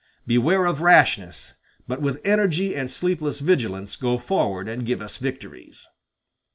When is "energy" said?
2.25-2.75